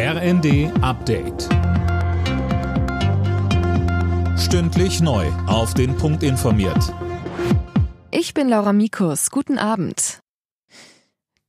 [0.00, 1.48] RND Update.
[4.38, 5.26] Stündlich neu.
[5.48, 6.94] Auf den Punkt informiert.
[8.12, 9.32] Ich bin Laura Mikus.
[9.32, 10.20] Guten Abend.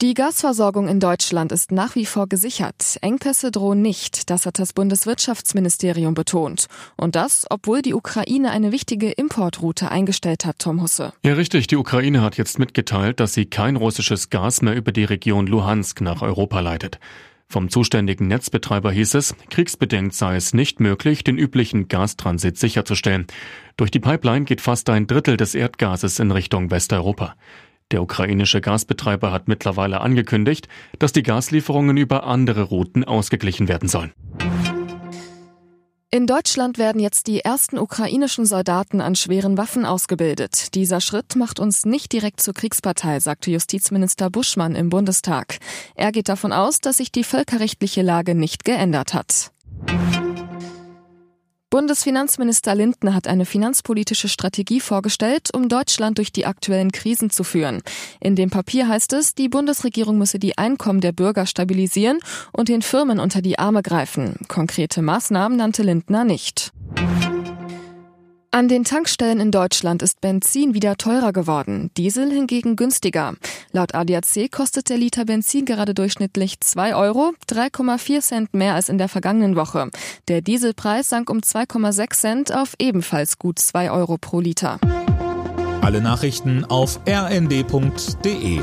[0.01, 2.97] Die Gasversorgung in Deutschland ist nach wie vor gesichert.
[3.01, 6.66] Engpässe drohen nicht, das hat das Bundeswirtschaftsministerium betont.
[6.97, 11.13] Und das, obwohl die Ukraine eine wichtige Importroute eingestellt hat, Tom Husse.
[11.23, 11.68] Ja, richtig.
[11.68, 16.02] Die Ukraine hat jetzt mitgeteilt, dass sie kein russisches Gas mehr über die Region Luhansk
[16.02, 17.00] nach Europa leitet.
[17.52, 23.25] Vom zuständigen Netzbetreiber hieß es, kriegsbedingt sei es nicht möglich, den üblichen Gastransit sicherzustellen.
[23.75, 27.34] Durch die Pipeline geht fast ein Drittel des Erdgases in Richtung Westeuropa.
[27.89, 30.67] Der ukrainische Gasbetreiber hat mittlerweile angekündigt,
[30.99, 34.13] dass die Gaslieferungen über andere Routen ausgeglichen werden sollen.
[36.12, 40.73] In Deutschland werden jetzt die ersten ukrainischen Soldaten an schweren Waffen ausgebildet.
[40.73, 45.59] Dieser Schritt macht uns nicht direkt zur Kriegspartei, sagte Justizminister Buschmann im Bundestag.
[45.94, 49.52] Er geht davon aus, dass sich die völkerrechtliche Lage nicht geändert hat.
[51.70, 57.84] Bundesfinanzminister Lindner hat eine finanzpolitische Strategie vorgestellt, um Deutschland durch die aktuellen Krisen zu führen.
[58.20, 62.17] In dem Papier heißt es, die Bundesregierung müsse die Einkommen der Bürger stabilisieren
[62.53, 64.38] und den Firmen unter die Arme greifen.
[64.48, 66.72] Konkrete Maßnahmen nannte Lindner nicht.
[68.59, 73.35] An den Tankstellen in Deutschland ist Benzin wieder teurer geworden, Diesel hingegen günstiger.
[73.71, 78.97] Laut ADAC kostet der Liter Benzin gerade durchschnittlich 2 Euro, 3,4 Cent mehr als in
[78.97, 79.89] der vergangenen Woche.
[80.27, 84.77] Der Dieselpreis sank um 2,6 Cent auf ebenfalls gut 2 Euro pro Liter.
[85.80, 88.59] Alle Nachrichten auf rnd.de